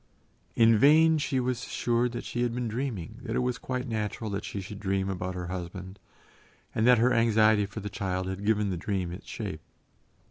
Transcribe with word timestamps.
In 0.55 0.79
vain 0.79 1.19
she 1.19 1.39
was 1.39 1.63
assured 1.63 2.13
that 2.13 2.23
she 2.23 2.41
had 2.41 2.55
been 2.55 2.67
dreaming, 2.67 3.19
that 3.21 3.35
it 3.35 3.41
was 3.45 3.59
quite 3.59 3.87
natural 3.87 4.31
that 4.31 4.43
she 4.43 4.59
should 4.59 4.79
dream 4.79 5.09
about 5.11 5.35
her 5.35 5.45
husband, 5.45 5.99
and 6.73 6.87
that 6.87 6.97
her 6.97 7.13
anxiety 7.13 7.67
for 7.67 7.81
the 7.81 7.87
child 7.87 8.27
had 8.27 8.43
given 8.43 8.71
the 8.71 8.77
dream 8.77 9.11
its 9.11 9.27
shape. 9.27 9.61